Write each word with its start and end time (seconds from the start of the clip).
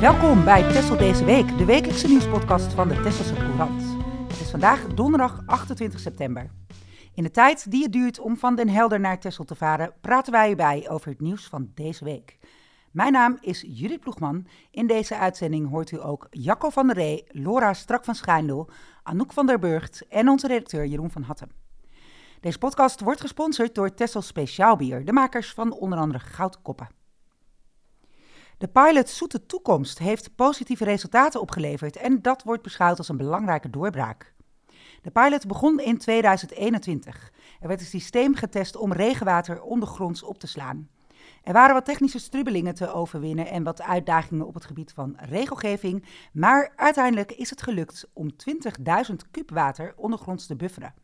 Welkom 0.00 0.44
bij 0.44 0.62
Tessel 0.72 0.96
deze 0.96 1.24
week, 1.24 1.58
de 1.58 1.64
wekelijkse 1.64 2.08
nieuwspodcast 2.08 2.72
van 2.72 2.88
de 2.88 3.00
Tesselse 3.00 3.34
Courant. 3.34 3.82
Het 4.28 4.40
is 4.40 4.50
vandaag 4.50 4.86
donderdag 4.86 5.42
28 5.46 6.00
september. 6.00 6.50
In 7.14 7.22
de 7.22 7.30
tijd 7.30 7.70
die 7.70 7.82
het 7.82 7.92
duurt 7.92 8.18
om 8.18 8.36
van 8.36 8.56
Den 8.56 8.68
Helder 8.68 9.00
naar 9.00 9.20
Tessel 9.20 9.44
te 9.44 9.54
varen, 9.54 9.92
praten 10.00 10.32
wij 10.32 10.50
u 10.50 10.54
bij 10.54 10.88
over 10.88 11.10
het 11.10 11.20
nieuws 11.20 11.46
van 11.46 11.70
deze 11.74 12.04
week. 12.04 12.38
Mijn 12.90 13.12
naam 13.12 13.38
is 13.40 13.64
Judith 13.66 14.00
Ploegman. 14.00 14.46
In 14.70 14.86
deze 14.86 15.16
uitzending 15.16 15.70
hoort 15.70 15.90
u 15.90 16.02
ook 16.02 16.26
Jacco 16.30 16.70
van 16.70 16.86
der 16.86 16.96
Ree, 16.96 17.24
Laura 17.28 17.72
Strak 17.72 18.04
van 18.04 18.14
Schijndel, 18.14 18.70
Anouk 19.02 19.32
van 19.32 19.46
der 19.46 19.58
Burgt 19.58 20.06
en 20.08 20.28
onze 20.28 20.46
redacteur 20.46 20.86
Jeroen 20.86 21.10
van 21.10 21.22
Hattem. 21.22 21.50
Deze 22.40 22.58
podcast 22.58 23.00
wordt 23.00 23.20
gesponsord 23.20 23.74
door 23.74 23.94
Tessel 23.94 24.22
Speciaalbier, 24.22 25.04
de 25.04 25.12
makers 25.12 25.52
van 25.52 25.72
onder 25.72 25.98
andere 25.98 26.18
Goudkoppen. 26.18 26.95
De 28.58 28.68
pilot 28.68 29.08
Zoete 29.08 29.46
Toekomst 29.46 29.98
heeft 29.98 30.34
positieve 30.34 30.84
resultaten 30.84 31.40
opgeleverd 31.40 31.96
en 31.96 32.22
dat 32.22 32.42
wordt 32.42 32.62
beschouwd 32.62 32.98
als 32.98 33.08
een 33.08 33.16
belangrijke 33.16 33.70
doorbraak. 33.70 34.34
De 35.02 35.10
pilot 35.10 35.46
begon 35.46 35.80
in 35.80 35.98
2021. 35.98 37.32
Er 37.60 37.68
werd 37.68 37.80
een 37.80 37.86
systeem 37.86 38.34
getest 38.34 38.76
om 38.76 38.92
regenwater 38.92 39.62
ondergronds 39.62 40.22
op 40.22 40.38
te 40.38 40.46
slaan. 40.46 40.88
Er 41.42 41.52
waren 41.52 41.74
wat 41.74 41.84
technische 41.84 42.18
strubbelingen 42.18 42.74
te 42.74 42.92
overwinnen 42.92 43.46
en 43.46 43.62
wat 43.62 43.82
uitdagingen 43.82 44.46
op 44.46 44.54
het 44.54 44.64
gebied 44.64 44.92
van 44.92 45.16
regelgeving, 45.18 46.04
maar 46.32 46.72
uiteindelijk 46.76 47.32
is 47.32 47.50
het 47.50 47.62
gelukt 47.62 48.08
om 48.12 48.30
20.000 49.10 49.14
kub 49.30 49.50
water 49.50 49.94
ondergronds 49.96 50.46
te 50.46 50.56
bufferen. 50.56 50.94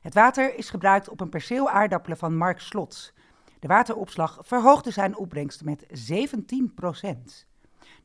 Het 0.00 0.14
water 0.14 0.54
is 0.54 0.70
gebruikt 0.70 1.08
op 1.08 1.20
een 1.20 1.28
perceel 1.28 1.70
aardappelen 1.70 2.18
van 2.18 2.36
Mark 2.36 2.60
Slot. 2.60 3.12
De 3.60 3.68
wateropslag 3.68 4.38
verhoogde 4.42 4.90
zijn 4.90 5.16
opbrengst 5.16 5.64
met 5.64 5.86
17% 5.86 7.48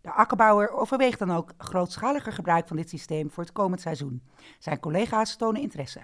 De 0.01 0.11
akkerbouwer 0.11 0.71
overweegt 0.71 1.19
dan 1.19 1.31
ook 1.31 1.53
grootschaliger 1.57 2.33
gebruik 2.33 2.67
van 2.67 2.77
dit 2.77 2.89
systeem 2.89 3.31
voor 3.31 3.43
het 3.43 3.51
komend 3.51 3.81
seizoen. 3.81 4.23
Zijn 4.59 4.79
collega's 4.79 5.35
tonen 5.35 5.61
interesse. 5.61 6.01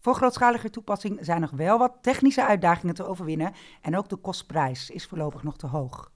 Voor 0.00 0.14
grootschalige 0.14 0.70
toepassing 0.70 1.18
zijn 1.20 1.40
nog 1.40 1.50
wel 1.50 1.78
wat 1.78 1.98
technische 2.00 2.46
uitdagingen 2.46 2.94
te 2.94 3.06
overwinnen 3.06 3.52
en 3.80 3.96
ook 3.96 4.08
de 4.08 4.16
kostprijs 4.16 4.90
is 4.90 5.06
voorlopig 5.06 5.42
nog 5.42 5.56
te 5.56 5.66
hoog. 5.66 6.12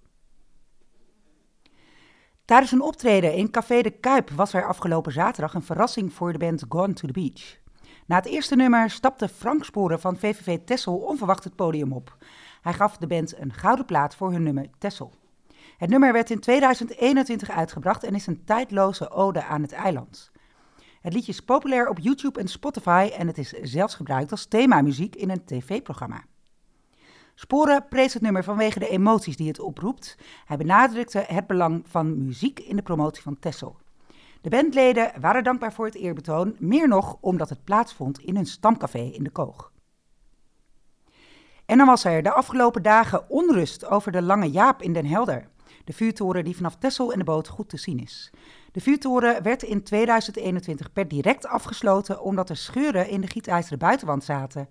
Tijdens 2.44 2.72
een 2.72 2.80
optreden 2.80 3.34
in 3.34 3.50
Café 3.50 3.82
de 3.82 3.90
Kuip 3.90 4.30
was 4.30 4.52
er 4.52 4.66
afgelopen 4.66 5.12
zaterdag 5.12 5.54
een 5.54 5.62
verrassing 5.62 6.12
voor 6.12 6.32
de 6.32 6.38
band 6.38 6.64
Gone 6.68 6.92
to 6.92 7.06
the 7.06 7.12
Beach. 7.12 7.58
Na 8.06 8.16
het 8.16 8.26
eerste 8.26 8.56
nummer 8.56 8.90
stapte 8.90 9.28
Frank 9.28 9.64
Sporen 9.64 10.00
van 10.00 10.16
VVV 10.16 10.58
Tessel 10.64 10.96
onverwacht 10.96 11.44
het 11.44 11.56
podium 11.56 11.92
op. 11.92 12.16
Hij 12.60 12.72
gaf 12.72 12.96
de 12.96 13.06
band 13.06 13.38
een 13.38 13.52
gouden 13.52 13.84
plaat 13.84 14.14
voor 14.14 14.32
hun 14.32 14.42
nummer 14.42 14.66
Tessel. 14.78 15.14
Het 15.76 15.90
nummer 15.90 16.12
werd 16.12 16.30
in 16.30 16.40
2021 16.40 17.50
uitgebracht 17.50 18.04
en 18.04 18.14
is 18.14 18.26
een 18.26 18.44
tijdloze 18.44 19.10
ode 19.10 19.44
aan 19.44 19.62
het 19.62 19.72
eiland. 19.72 20.30
Het 21.00 21.12
liedje 21.12 21.32
is 21.32 21.40
populair 21.40 21.88
op 21.88 21.98
YouTube 21.98 22.40
en 22.40 22.48
Spotify 22.48 23.10
en 23.16 23.26
het 23.26 23.38
is 23.38 23.48
zelfs 23.48 23.94
gebruikt 23.94 24.30
als 24.30 24.46
themamuziek 24.46 25.16
in 25.16 25.30
een 25.30 25.44
tv-programma. 25.44 26.24
Sporen 27.34 27.88
prees 27.88 28.14
het 28.14 28.22
nummer 28.22 28.44
vanwege 28.44 28.78
de 28.78 28.88
emoties 28.88 29.36
die 29.36 29.48
het 29.48 29.60
oproept. 29.60 30.16
Hij 30.44 30.56
benadrukte 30.56 31.24
het 31.26 31.46
belang 31.46 31.84
van 31.86 32.24
muziek 32.24 32.60
in 32.60 32.76
de 32.76 32.82
promotie 32.82 33.22
van 33.22 33.38
Tessel. 33.38 33.76
De 34.40 34.48
bandleden 34.48 35.12
waren 35.20 35.44
dankbaar 35.44 35.72
voor 35.72 35.84
het 35.84 35.94
eerbetoon, 35.94 36.56
meer 36.58 36.88
nog 36.88 37.16
omdat 37.20 37.48
het 37.48 37.64
plaatsvond 37.64 38.18
in 38.18 38.36
hun 38.36 38.46
stamcafé 38.46 38.98
in 38.98 39.24
de 39.24 39.30
Koog. 39.30 39.72
En 41.68 41.78
dan 41.78 41.86
was 41.86 42.04
er 42.04 42.22
de 42.22 42.32
afgelopen 42.32 42.82
dagen 42.82 43.30
onrust 43.30 43.86
over 43.86 44.12
de 44.12 44.22
Lange 44.22 44.50
Jaap 44.50 44.82
in 44.82 44.92
Den 44.92 45.06
Helder. 45.06 45.48
De 45.84 45.92
vuurtoren 45.92 46.44
die 46.44 46.56
vanaf 46.56 46.76
Tessel 46.76 47.12
en 47.12 47.18
de 47.18 47.24
boot 47.24 47.48
goed 47.48 47.68
te 47.68 47.76
zien 47.76 47.98
is. 47.98 48.30
De 48.72 48.80
vuurtoren 48.80 49.42
werd 49.42 49.62
in 49.62 49.82
2021 49.82 50.92
per 50.92 51.08
direct 51.08 51.46
afgesloten 51.46 52.22
omdat 52.22 52.50
er 52.50 52.56
scheuren 52.56 53.08
in 53.08 53.20
de 53.20 53.26
gietijzeren 53.26 53.78
buitenwand 53.78 54.24
zaten. 54.24 54.68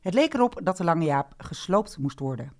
Het 0.00 0.14
leek 0.14 0.34
erop 0.34 0.60
dat 0.62 0.76
de 0.76 0.84
Lange 0.84 1.04
Jaap 1.04 1.34
gesloopt 1.38 1.98
moest 1.98 2.18
worden. 2.18 2.52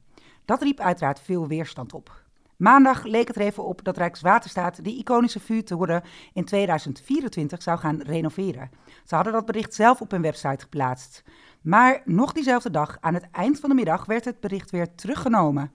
Dat 0.45 0.63
riep 0.63 0.81
uiteraard 0.81 1.21
veel 1.21 1.47
weerstand 1.47 1.95
op. 1.95 2.23
Maandag 2.57 3.05
leek 3.05 3.27
het 3.27 3.37
er 3.37 3.43
even 3.43 3.65
op 3.65 3.85
dat 3.85 3.97
Rijkswaterstaat 3.97 4.85
de 4.85 4.97
iconische 4.97 5.41
vuurtoren 5.41 6.03
in 6.33 6.45
2024 6.45 7.63
zou 7.63 7.79
gaan 7.79 8.01
renoveren. 8.01 8.71
Ze 9.05 9.15
hadden 9.15 9.33
dat 9.33 9.47
bericht 9.47 9.75
zelf 9.75 10.01
op 10.01 10.11
hun 10.11 10.23
website 10.23 10.63
geplaatst. 10.63 11.23
Maar 11.61 12.03
nog 12.05 12.33
diezelfde 12.33 12.71
dag, 12.71 12.97
aan 13.01 13.15
het 13.15 13.29
eind 13.33 13.61
van 13.61 13.69
de 13.69 13.75
middag, 13.75 14.05
werd 14.05 14.25
het 14.25 14.41
bericht 14.41 14.71
weer 14.71 14.95
teruggenomen. 14.95 15.73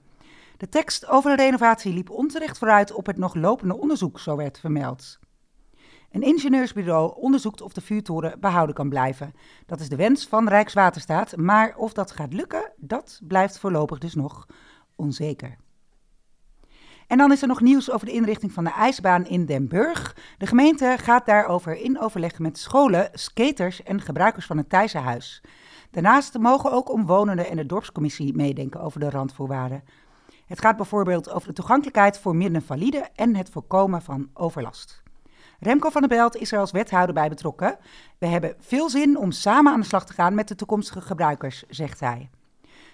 De 0.56 0.68
tekst 0.68 1.08
over 1.08 1.36
de 1.36 1.42
renovatie 1.42 1.92
liep 1.92 2.10
onterecht 2.10 2.58
vooruit 2.58 2.92
op 2.92 3.06
het 3.06 3.16
nog 3.16 3.34
lopende 3.34 3.78
onderzoek, 3.78 4.18
zo 4.18 4.36
werd 4.36 4.60
vermeld. 4.60 5.18
Een 6.10 6.22
ingenieursbureau 6.22 7.14
onderzoekt 7.16 7.60
of 7.60 7.72
de 7.72 7.80
vuurtoren 7.80 8.40
behouden 8.40 8.74
kan 8.74 8.88
blijven. 8.88 9.32
Dat 9.66 9.80
is 9.80 9.88
de 9.88 9.96
wens 9.96 10.26
van 10.26 10.48
Rijkswaterstaat, 10.48 11.36
maar 11.36 11.76
of 11.76 11.92
dat 11.92 12.10
gaat 12.10 12.32
lukken, 12.32 12.72
dat 12.76 13.20
blijft 13.22 13.58
voorlopig 13.58 13.98
dus 13.98 14.14
nog 14.14 14.46
onzeker. 14.96 15.56
En 17.06 17.18
dan 17.18 17.32
is 17.32 17.42
er 17.42 17.48
nog 17.48 17.60
nieuws 17.60 17.90
over 17.90 18.06
de 18.06 18.12
inrichting 18.12 18.52
van 18.52 18.64
de 18.64 18.70
ijsbaan 18.70 19.26
in 19.26 19.46
Den 19.46 19.68
Burg. 19.68 20.16
De 20.38 20.46
gemeente 20.46 20.96
gaat 20.98 21.26
daarover 21.26 21.76
in 21.76 22.00
overleg 22.00 22.38
met 22.38 22.58
scholen, 22.58 23.08
skaters 23.12 23.82
en 23.82 24.00
gebruikers 24.00 24.46
van 24.46 24.56
het 24.56 24.68
Thijssenhuis. 24.68 25.42
Daarnaast 25.94 26.38
mogen 26.38 26.72
ook 26.72 26.90
omwonenden 26.90 27.50
en 27.50 27.56
de 27.56 27.66
dorpscommissie 27.66 28.34
meedenken 28.34 28.80
over 28.80 29.00
de 29.00 29.10
randvoorwaarden. 29.10 29.84
Het 30.46 30.60
gaat 30.60 30.76
bijvoorbeeld 30.76 31.30
over 31.30 31.48
de 31.48 31.54
toegankelijkheid 31.54 32.18
voor 32.18 32.36
middenvalide 32.36 33.08
en 33.14 33.36
het 33.36 33.50
voorkomen 33.50 34.02
van 34.02 34.28
overlast. 34.32 35.02
Remco 35.58 35.90
van 35.90 36.00
der 36.00 36.10
Belt 36.10 36.36
is 36.36 36.52
er 36.52 36.58
als 36.58 36.70
wethouder 36.70 37.14
bij 37.14 37.28
betrokken. 37.28 37.78
We 38.18 38.26
hebben 38.26 38.54
veel 38.58 38.90
zin 38.90 39.18
om 39.18 39.30
samen 39.30 39.72
aan 39.72 39.80
de 39.80 39.86
slag 39.86 40.06
te 40.06 40.12
gaan 40.12 40.34
met 40.34 40.48
de 40.48 40.54
toekomstige 40.54 41.00
gebruikers, 41.00 41.64
zegt 41.68 42.00
hij. 42.00 42.30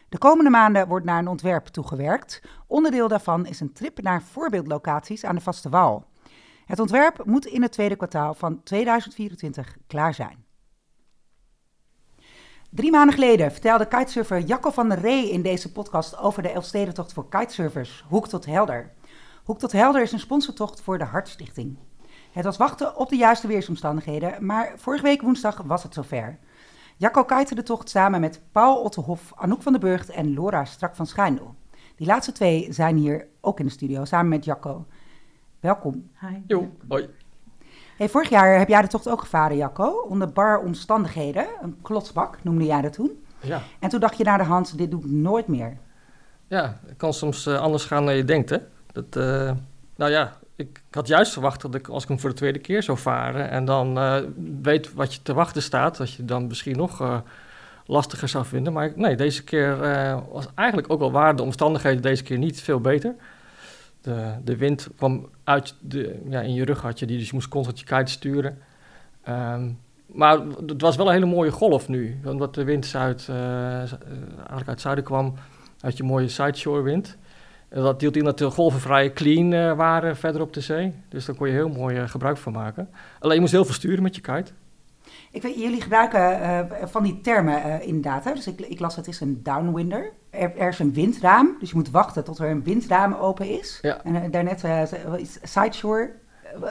De 0.08 0.18
komende 0.18 0.50
maanden 0.50 0.88
wordt 0.88 1.06
naar 1.06 1.18
een 1.18 1.28
ontwerp 1.28 1.66
toegewerkt. 1.66 2.42
Onderdeel 2.66 3.08
daarvan 3.08 3.46
is 3.46 3.60
een 3.60 3.72
trip 3.72 4.02
naar 4.02 4.22
voorbeeldlocaties 4.22 5.24
aan 5.24 5.34
de 5.34 5.40
Vaste 5.40 5.68
Wal. 5.68 6.04
Het 6.66 6.78
ontwerp 6.80 7.24
moet 7.24 7.46
in 7.46 7.62
het 7.62 7.72
tweede 7.72 7.96
kwartaal 7.96 8.34
van 8.34 8.62
2024 8.62 9.76
klaar 9.86 10.14
zijn. 10.14 10.48
Drie 12.70 12.90
maanden 12.90 13.14
geleden 13.14 13.52
vertelde 13.52 13.86
kitesurfer 13.86 14.40
Jacco 14.40 14.70
van 14.70 14.88
der 14.88 14.98
Ree 14.98 15.30
in 15.30 15.42
deze 15.42 15.72
podcast 15.72 16.18
over 16.18 16.42
de 16.42 16.48
Elfstedentocht 16.48 17.12
voor 17.12 17.28
kitesurfers, 17.28 18.04
Hoek 18.08 18.28
tot 18.28 18.46
Helder. 18.46 18.90
Hoek 19.44 19.58
tot 19.58 19.72
Helder 19.72 20.02
is 20.02 20.12
een 20.12 20.18
sponsortocht 20.18 20.80
voor 20.80 20.98
de 20.98 21.04
Hartstichting. 21.04 21.76
Het 22.32 22.44
was 22.44 22.56
wachten 22.56 22.96
op 22.96 23.08
de 23.08 23.16
juiste 23.16 23.46
weersomstandigheden, 23.46 24.46
maar 24.46 24.72
vorige 24.76 25.02
week 25.02 25.22
woensdag 25.22 25.62
was 25.62 25.82
het 25.82 25.94
zover. 25.94 26.38
Jacco 26.96 27.24
kite 27.24 27.54
de 27.54 27.62
tocht 27.62 27.88
samen 27.88 28.20
met 28.20 28.42
Paul 28.52 28.82
Ottehoff, 28.82 29.32
Anouk 29.34 29.62
van 29.62 29.72
der 29.72 29.80
Burgt 29.80 30.08
en 30.08 30.34
Laura 30.34 30.64
Strak 30.64 30.96
van 30.96 31.06
Schijndel. 31.06 31.54
Die 31.96 32.06
laatste 32.06 32.32
twee 32.32 32.72
zijn 32.72 32.96
hier 32.96 33.26
ook 33.40 33.60
in 33.60 33.66
de 33.66 33.72
studio, 33.72 34.04
samen 34.04 34.28
met 34.28 34.44
Jacco. 34.44 34.86
Welkom. 35.60 36.10
Hi. 36.20 36.36
Jo, 36.46 36.70
hoi. 36.88 37.08
Hey, 38.00 38.08
vorig 38.08 38.28
jaar 38.28 38.58
heb 38.58 38.68
jij 38.68 38.82
de 38.82 38.88
tocht 38.88 39.08
ook 39.08 39.20
gevaren, 39.20 39.56
Jacco, 39.56 40.06
onder 40.08 40.32
bar 40.32 40.58
omstandigheden. 40.58 41.46
Een 41.62 41.78
klotsbak 41.82 42.38
noemde 42.42 42.64
jij 42.64 42.80
dat 42.80 42.92
toen. 42.92 43.24
Ja. 43.40 43.62
En 43.78 43.88
toen 43.88 44.00
dacht 44.00 44.16
je 44.16 44.24
naar 44.24 44.38
de 44.38 44.44
hand, 44.44 44.78
dit 44.78 44.90
doe 44.90 45.00
ik 45.00 45.10
nooit 45.10 45.46
meer. 45.46 45.76
Ja, 46.46 46.78
het 46.86 46.96
kan 46.96 47.12
soms 47.12 47.46
uh, 47.46 47.58
anders 47.58 47.84
gaan 47.84 48.04
dan 48.04 48.16
je 48.16 48.24
denkt, 48.24 48.50
hè. 48.50 48.56
Dat, 48.92 49.16
uh, 49.16 49.52
nou 49.96 50.10
ja, 50.10 50.32
ik 50.56 50.82
had 50.90 51.06
juist 51.06 51.32
verwacht 51.32 51.60
dat 51.60 51.74
ik, 51.74 51.88
als 51.88 52.02
ik 52.02 52.08
hem 52.08 52.20
voor 52.20 52.30
de 52.30 52.36
tweede 52.36 52.58
keer 52.58 52.82
zou 52.82 52.98
varen... 52.98 53.50
en 53.50 53.64
dan 53.64 53.98
uh, 53.98 54.16
weet 54.62 54.94
wat 54.94 55.14
je 55.14 55.22
te 55.22 55.34
wachten 55.34 55.62
staat, 55.62 55.96
dat 55.96 56.12
je 56.12 56.24
dan 56.24 56.46
misschien 56.46 56.76
nog 56.76 57.22
lastiger 57.84 58.28
zou 58.28 58.44
vinden. 58.44 58.72
Maar 58.72 58.92
nee, 58.94 59.16
deze 59.16 59.44
keer 59.44 59.76
was 60.32 60.46
eigenlijk 60.54 60.92
ook 60.92 60.98
wel 60.98 61.12
waar 61.12 61.36
de 61.36 61.42
omstandigheden 61.42 62.02
deze 62.02 62.22
keer 62.22 62.38
niet 62.38 62.60
veel 62.60 62.80
beter... 62.80 63.14
De, 64.00 64.34
de 64.44 64.56
wind 64.56 64.88
kwam 64.96 65.28
uit 65.44 65.74
de, 65.80 66.20
ja, 66.28 66.40
in 66.40 66.54
je 66.54 66.64
rug 66.64 66.82
had 66.82 66.98
je 66.98 67.06
die, 67.06 67.18
dus 67.18 67.26
je 67.26 67.34
moest 67.34 67.48
constant 67.48 67.78
je 67.78 67.84
kite 67.84 68.10
sturen. 68.10 68.58
Um, 69.28 69.78
maar 70.06 70.38
het 70.66 70.80
was 70.80 70.96
wel 70.96 71.06
een 71.06 71.12
hele 71.12 71.26
mooie 71.26 71.50
golf 71.50 71.88
nu, 71.88 72.20
omdat 72.24 72.54
de 72.54 72.64
wind 72.64 72.86
zuid, 72.86 73.26
uh, 73.30 73.36
eigenlijk 73.76 74.68
uit 74.68 74.80
zuiden 74.80 75.04
kwam, 75.04 75.34
had 75.80 75.96
je 75.96 76.02
mooie 76.02 76.28
sideshore 76.28 76.82
wind. 76.82 77.16
En 77.68 77.82
dat 77.82 78.00
hield 78.00 78.16
in 78.16 78.24
dat 78.24 78.38
de 78.38 78.50
golven 78.50 78.80
vrij 78.80 79.12
clean 79.12 79.52
uh, 79.52 79.76
waren 79.76 80.16
verder 80.16 80.40
op 80.40 80.52
de 80.52 80.60
zee. 80.60 80.94
Dus 81.08 81.24
daar 81.24 81.36
kon 81.36 81.46
je 81.46 81.52
heel 81.52 81.68
mooi 81.68 82.08
gebruik 82.08 82.36
van 82.36 82.52
maken. 82.52 82.88
Alleen 83.18 83.34
je 83.34 83.40
moest 83.40 83.52
heel 83.52 83.64
veel 83.64 83.74
sturen 83.74 84.02
met 84.02 84.14
je 84.14 84.20
kite. 84.20 84.52
Ik 85.30 85.42
weet, 85.42 85.54
jullie 85.54 85.80
gebruiken 85.80 86.40
uh, 86.40 86.60
van 86.84 87.02
die 87.02 87.20
termen 87.20 87.66
uh, 87.66 87.86
inderdaad. 87.86 88.24
Hè? 88.24 88.34
Dus 88.34 88.46
ik, 88.46 88.60
ik, 88.60 88.80
las 88.80 88.96
het 88.96 89.08
is 89.08 89.20
een 89.20 89.40
downwinder. 89.42 90.12
Er, 90.30 90.56
er, 90.56 90.68
is 90.68 90.78
een 90.78 90.92
windraam, 90.92 91.56
dus 91.60 91.70
je 91.70 91.76
moet 91.76 91.90
wachten 91.90 92.24
tot 92.24 92.38
er 92.38 92.50
een 92.50 92.62
windraam 92.62 93.14
open 93.14 93.58
is. 93.58 93.78
Ja. 93.82 94.04
En 94.04 94.14
uh, 94.14 94.20
daarnet 94.30 94.64
sideshore. 95.42 96.10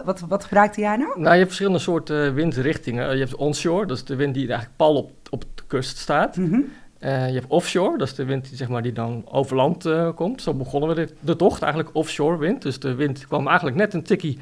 Wat, 0.05 0.19
wat 0.19 0.43
gebruikte 0.43 0.81
jij 0.81 0.97
nou? 0.97 1.11
Nou, 1.15 1.23
je 1.23 1.29
hebt 1.29 1.45
verschillende 1.45 1.79
soorten 1.79 2.33
windrichtingen. 2.33 3.13
Je 3.13 3.19
hebt 3.19 3.35
onshore, 3.35 3.85
dat 3.85 3.97
is 3.97 4.03
de 4.03 4.15
wind 4.15 4.33
die 4.33 4.47
eigenlijk 4.47 4.77
pal 4.77 4.95
op, 4.95 5.11
op 5.29 5.43
de 5.55 5.63
kust 5.67 5.97
staat. 5.97 6.37
Mm 6.37 6.49
-hmm. 6.49 6.65
Eh, 6.99 7.27
je 7.27 7.33
hebt 7.33 7.47
offshore, 7.47 7.97
dat 7.97 8.07
is 8.07 8.13
de 8.15 8.25
wind 8.25 8.47
die, 8.47 8.57
zeg 8.57 8.67
maar, 8.67 8.81
die 8.81 8.91
dan 8.91 9.23
over 9.31 9.55
land 9.55 9.85
eh, 9.85 10.09
komt. 10.15 10.41
Zo 10.41 10.53
begonnen 10.53 10.89
we 10.89 10.95
de, 10.95 11.13
de 11.19 11.35
tocht, 11.35 11.61
eigenlijk 11.61 11.95
offshore 11.95 12.37
wind. 12.37 12.61
Dus 12.61 12.79
de 12.79 12.95
wind 12.95 13.27
kwam 13.27 13.47
eigenlijk 13.47 13.77
net 13.77 13.93
een 13.93 14.03
tikkie 14.03 14.39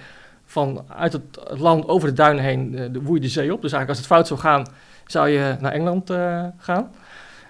van 0.48 0.86
uit 0.88 1.14
het 1.14 1.40
land 1.48 1.88
over 1.88 2.08
de 2.08 2.14
duinen 2.14 2.44
heen, 2.44 2.74
uh, 2.74 2.86
de 2.92 3.02
woei 3.02 3.20
de 3.20 3.28
zee 3.28 3.54
op. 3.54 3.62
Dus 3.62 3.72
eigenlijk 3.72 3.90
als 3.90 3.98
het 3.98 4.08
fout 4.08 4.28
zou 4.28 4.40
gaan, 4.40 4.68
zou 5.06 5.30
je 5.30 5.56
naar 5.60 5.72
Engeland 5.72 6.12
gaan. 6.58 6.92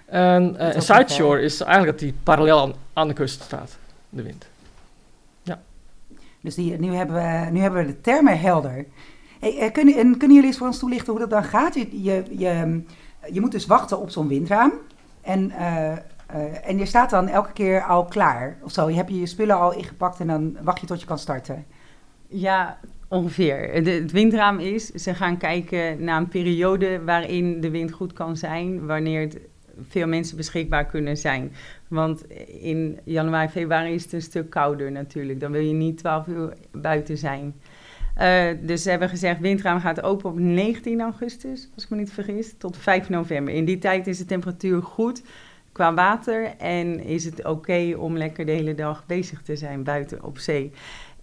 En, 0.06 0.54
uh, 0.54 0.74
en 0.74 0.82
Sideshore 0.82 1.42
is 1.42 1.60
eigenlijk 1.60 1.98
dat 1.98 2.08
die 2.08 2.18
parallel 2.22 2.60
aan, 2.60 2.72
aan, 2.92 3.08
de 3.08 3.14
kust 3.14 3.42
staat, 3.42 3.76
de 4.08 4.22
wind. 4.22 4.46
Ja. 5.42 5.60
Dus 6.40 6.54
die, 6.54 6.78
nu, 6.78 6.94
hebben 6.94 7.16
we, 7.16 7.50
nu 7.50 7.60
hebben 7.60 7.80
we 7.80 7.86
de 7.86 8.00
termen 8.00 8.40
helder. 8.40 8.86
Hey, 9.40 9.70
kunnen, 9.70 9.94
en 9.94 10.16
kunnen 10.16 10.36
jullie 10.36 10.50
eens 10.50 10.58
voor 10.58 10.66
ons 10.66 10.78
toelichten 10.78 11.10
hoe 11.10 11.20
dat 11.20 11.30
dan 11.30 11.44
gaat? 11.44 11.74
Je, 11.74 12.02
je, 12.02 12.24
je, 12.38 12.82
je 13.32 13.40
moet 13.40 13.52
dus 13.52 13.66
wachten 13.66 14.00
op 14.00 14.10
zo'n 14.10 14.28
windraam. 14.28 14.72
En, 15.20 15.50
en 16.64 16.78
je 16.78 16.86
staat 16.86 17.10
dan 17.10 17.28
elke 17.28 17.52
keer 17.52 17.82
al 17.82 18.04
klaar 18.04 18.56
of 18.62 18.72
zo. 18.72 18.88
Je 18.88 18.96
hebt 18.96 19.10
je 19.10 19.26
spullen 19.26 19.58
al 19.58 19.72
ingepakt 19.72 20.20
en 20.20 20.26
dan 20.26 20.56
wacht 20.62 20.80
je 20.80 20.86
tot 20.86 21.00
je 21.00 21.06
kan 21.06 21.18
starten. 21.18 21.66
Ja, 22.28 22.78
ongeveer. 23.08 23.72
Het 23.72 24.12
windraam 24.12 24.58
is, 24.58 24.86
ze 24.86 25.14
gaan 25.14 25.36
kijken 25.36 26.04
naar 26.04 26.20
een 26.20 26.28
periode 26.28 27.04
waarin 27.04 27.60
de 27.60 27.70
wind 27.70 27.92
goed 27.92 28.12
kan 28.12 28.36
zijn, 28.36 28.86
wanneer 28.86 29.28
veel 29.88 30.06
mensen 30.06 30.36
beschikbaar 30.36 30.86
kunnen 30.86 31.16
zijn. 31.16 31.52
Want 31.88 32.24
in 32.60 32.98
januari, 33.04 33.48
februari 33.48 33.94
is 33.94 34.02
het 34.02 34.12
een 34.12 34.22
stuk 34.22 34.50
kouder 34.50 34.92
natuurlijk. 34.92 35.40
Dan 35.40 35.52
wil 35.52 35.60
je 35.60 35.72
niet 35.72 35.98
12 35.98 36.26
uur 36.26 36.52
buiten 36.72 37.18
zijn. 37.18 37.54
Uh, 38.20 38.44
dus 38.60 38.82
ze 38.82 38.90
hebben 38.90 39.08
gezegd, 39.08 39.40
windraam 39.40 39.80
gaat 39.80 40.02
open 40.02 40.30
op 40.30 40.38
19 40.38 41.00
augustus, 41.00 41.68
als 41.74 41.84
ik 41.84 41.90
me 41.90 41.96
niet 41.96 42.12
vergis, 42.12 42.54
tot 42.58 42.76
5 42.76 43.08
november. 43.08 43.54
In 43.54 43.64
die 43.64 43.78
tijd 43.78 44.06
is 44.06 44.18
de 44.18 44.24
temperatuur 44.24 44.82
goed 44.82 45.22
qua 45.72 45.94
water 45.94 46.56
en 46.56 47.00
is 47.00 47.24
het 47.24 47.44
oké 47.44 47.94
om 47.96 48.16
lekker 48.16 48.46
de 48.46 48.52
hele 48.52 48.74
dag 48.74 49.06
bezig 49.06 49.42
te 49.42 49.56
zijn 49.56 49.82
buiten 49.82 50.24
op 50.24 50.38
zee. 50.38 50.72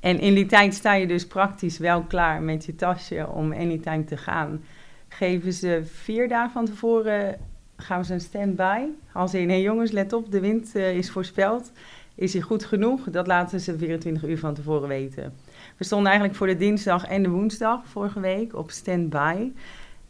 En 0.06 0.20
in 0.20 0.34
die 0.34 0.46
tijd 0.46 0.74
sta 0.74 0.94
je 0.94 1.08
dus 1.08 1.28
praktisch 1.28 1.78
wel 1.78 2.02
klaar 2.02 2.42
met 2.42 2.66
je 2.66 2.76
tasje 2.76 3.28
om 3.28 3.54
anytime 3.54 4.04
te 4.04 4.18
gaan. 4.18 4.64
Geven 5.08 5.54
ze 5.54 5.82
vier 5.84 6.28
dagen 6.28 6.52
van 6.52 6.66
tevoren, 6.66 7.38
gaan 7.78 8.06
ze 8.06 8.14
een 8.14 8.22
stand-by. 8.22 8.82
Als 9.14 9.34
in, 9.34 9.50
hé 9.50 9.56
jongens, 9.56 9.92
let 9.92 10.14
op, 10.14 10.32
de 10.32 10.40
wind 10.40 10.76
uh, 10.76 10.98
is 10.98 11.12
voorspeld. 11.12 11.72
Is 12.16 12.34
hij 12.34 12.42
goed 12.42 12.66
genoeg? 12.66 13.10
Dat 13.10 13.28
laten 13.28 13.60
ze 13.60 13.78
24 13.78 14.24
uur 14.24 14.40
van 14.40 14.54
tevoren 14.54 14.88
weten. 14.88 15.34
We 15.78 15.84
stonden 15.84 16.08
eigenlijk 16.08 16.38
voor 16.38 16.48
de 16.48 16.58
dinsdag 16.58 17.06
en 17.06 17.24
de 17.24 17.30
woensdag 17.30 17.88
vorige 17.88 18.20
week 18.20 18.56
op 18.56 18.72
stand-by. 18.72 19.52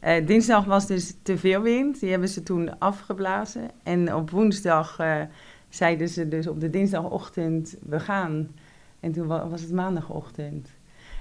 Uh, 0.06 0.28
dinsdag 0.28 0.66
was 0.66 0.88
dus 0.88 1.16
te 1.22 1.38
veel 1.38 1.62
wind, 1.62 2.00
die 2.00 2.10
hebben 2.12 2.30
ze 2.30 2.44
toen 2.44 2.80
afgeblazen. 2.80 3.70
En 3.84 4.16
op 4.16 4.30
woensdag 4.30 5.00
uh, 5.00 5.22
zeiden 5.70 6.10
ze 6.10 6.28
dus 6.28 6.48
op 6.48 6.60
de 6.60 6.70
dinsdagochtend, 6.70 7.76
we 7.82 8.00
gaan. 8.00 8.50
En 9.06 9.12
toen 9.12 9.28
was 9.28 9.62
het 9.62 9.72
maandagochtend. 9.72 10.70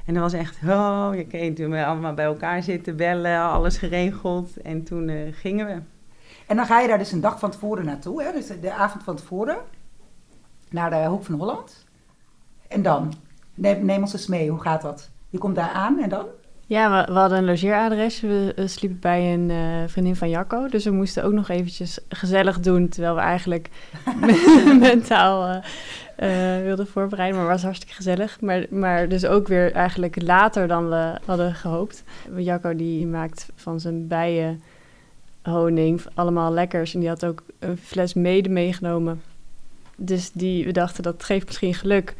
En 0.06 0.14
dat 0.14 0.22
was 0.22 0.32
echt, 0.32 0.58
oh, 0.66 1.10
je 1.14 1.26
kreeg 1.26 1.54
toen 1.54 1.70
we 1.70 1.84
allemaal 1.84 2.14
bij 2.14 2.24
elkaar 2.24 2.62
zitten, 2.62 2.96
bellen, 2.96 3.40
alles 3.40 3.78
geregeld. 3.78 4.56
En 4.56 4.82
toen 4.82 5.08
uh, 5.08 5.32
gingen 5.32 5.66
we. 5.66 5.80
En 6.46 6.56
dan 6.56 6.66
ga 6.66 6.80
je 6.80 6.88
daar 6.88 6.98
dus 6.98 7.12
een 7.12 7.20
dag 7.20 7.38
van 7.38 7.50
tevoren 7.50 7.84
naartoe, 7.84 8.22
hè? 8.22 8.32
dus 8.32 8.46
de 8.60 8.72
avond 8.72 9.04
van 9.04 9.16
tevoren, 9.16 9.56
naar 10.70 10.90
de 10.90 11.04
Hoek 11.04 11.24
van 11.24 11.34
Holland. 11.34 11.84
En 12.68 12.82
dan? 12.82 13.12
Neem, 13.54 13.84
neem 13.84 14.00
ons 14.00 14.12
eens 14.12 14.26
mee, 14.26 14.50
hoe 14.50 14.60
gaat 14.60 14.82
dat? 14.82 15.10
Je 15.30 15.38
komt 15.38 15.54
daar 15.54 15.70
aan 15.70 15.98
en 15.98 16.08
dan? 16.08 16.26
Ja, 16.66 17.06
we, 17.06 17.12
we 17.12 17.18
hadden 17.18 17.38
een 17.38 17.44
logeeradres. 17.44 18.20
We, 18.20 18.52
we 18.56 18.68
sliepen 18.68 19.00
bij 19.00 19.34
een 19.34 19.50
uh, 19.50 19.88
vriendin 19.88 20.16
van 20.16 20.28
Jacco. 20.28 20.68
Dus 20.68 20.84
we 20.84 20.90
moesten 20.90 21.24
ook 21.24 21.32
nog 21.32 21.48
eventjes 21.48 21.98
gezellig 22.08 22.60
doen... 22.60 22.88
terwijl 22.88 23.14
we 23.14 23.20
eigenlijk 23.20 23.70
mentaal 24.80 25.48
uh, 25.48 25.56
uh, 26.22 26.62
wilden 26.62 26.86
voorbereiden. 26.86 27.36
Maar 27.36 27.44
het 27.44 27.54
was 27.54 27.64
hartstikke 27.64 27.94
gezellig. 27.94 28.40
Maar, 28.40 28.66
maar 28.70 29.08
dus 29.08 29.26
ook 29.26 29.48
weer 29.48 29.72
eigenlijk 29.72 30.22
later 30.22 30.68
dan 30.68 30.88
we 30.88 31.12
hadden 31.24 31.54
gehoopt. 31.54 32.04
Jacco 32.36 32.76
die 32.76 33.06
maakt 33.06 33.48
van 33.54 33.80
zijn 33.80 34.06
bijen 34.06 34.62
honing 35.42 36.02
allemaal 36.14 36.52
lekkers. 36.52 36.94
En 36.94 37.00
die 37.00 37.08
had 37.08 37.24
ook 37.24 37.42
een 37.58 37.78
fles 37.78 38.14
mede 38.14 38.48
meegenomen. 38.48 39.22
Dus 39.96 40.30
die, 40.32 40.64
we 40.64 40.72
dachten, 40.72 41.02
dat 41.02 41.24
geeft 41.24 41.46
misschien 41.46 41.74
geluk... 41.74 42.14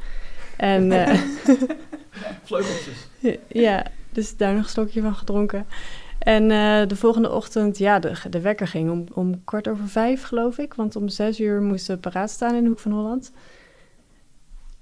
En, 0.57 0.93
uh, 0.93 1.15
Vleugeltjes. 2.45 3.09
ja, 3.49 3.87
dus 4.13 4.37
daar 4.37 4.55
nog 4.55 4.63
een 4.63 4.69
stokje 4.69 5.03
van 5.03 5.15
gedronken. 5.15 5.67
En 6.19 6.43
uh, 6.43 6.87
de 6.87 6.97
volgende 6.97 7.31
ochtend, 7.33 7.79
ja, 7.79 7.99
de, 7.99 8.13
de 8.31 8.41
wekker 8.41 8.69
ging 8.69 8.91
om, 8.91 9.05
om 9.13 9.45
kwart 9.45 9.69
over 9.69 9.89
vijf, 9.89 10.23
geloof 10.23 10.59
ik. 10.59 10.75
Want 10.75 10.97
om 10.97 11.09
zes 11.09 11.41
uur 11.41 11.63
moesten 11.63 11.95
we 11.95 12.01
paraat 12.01 12.31
staan 12.31 12.55
in 12.55 12.63
de 12.63 12.69
Hoek 12.69 12.79
van 12.79 12.93
Holland. 12.93 13.33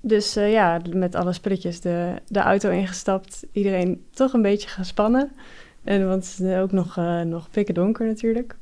Dus 0.04 0.36
uh, 0.36 0.52
ja, 0.52 0.80
met 0.92 1.14
alle 1.14 1.32
spulletjes 1.32 1.80
de, 1.80 2.14
de 2.28 2.40
auto 2.40 2.70
ingestapt. 2.70 3.46
Iedereen 3.52 4.04
toch 4.10 4.32
een 4.32 4.42
beetje 4.42 4.68
gespannen. 4.68 5.32
En, 5.84 6.08
want 6.08 6.26
het 6.26 6.40
is 6.40 6.56
ook 6.56 6.72
nog, 6.72 6.96
uh, 6.96 7.20
nog 7.20 7.50
pikken 7.50 7.74
donker 7.74 8.06
natuurlijk. 8.06 8.56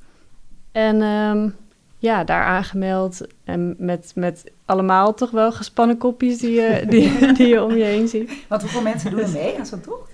En 0.72 1.02
um, 1.02 1.54
ja, 1.98 2.24
daar 2.24 2.44
aangemeld. 2.44 3.26
En 3.44 3.74
met, 3.78 4.12
met 4.14 4.50
allemaal 4.64 5.14
toch 5.14 5.30
wel 5.30 5.52
gespannen 5.52 5.98
kopjes 5.98 6.38
die 6.38 6.50
je, 6.50 6.84
die, 6.88 7.32
die 7.32 7.46
je 7.46 7.62
om 7.62 7.74
je 7.74 7.84
heen 7.84 8.08
ziet. 8.08 8.44
Want 8.48 8.62
hoeveel 8.62 8.82
mensen 8.82 9.10
doen 9.10 9.20
er 9.20 9.30
mee 9.30 9.58
aan 9.58 9.66
zo'n 9.66 9.80
tocht? 9.80 10.10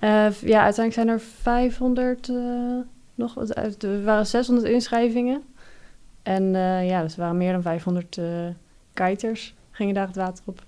Uh, 0.00 0.30
ja, 0.30 0.62
uiteindelijk 0.62 0.92
zijn 0.92 1.08
er 1.08 1.20
500, 1.20 2.28
uh, 2.28 2.36
nog, 3.14 3.48
er 3.48 4.04
waren 4.04 4.26
600 4.26 4.68
inschrijvingen. 4.68 5.42
En 6.22 6.50
ja, 6.84 7.02
dus 7.02 7.14
er 7.14 7.20
waren 7.20 7.36
meer 7.36 7.52
dan 7.52 7.62
500 7.62 8.20
kiters, 8.94 9.54
gingen 9.74 9.94
daar 9.94 10.06
het 10.06 10.16
water 10.16 10.44
op. 10.46 10.62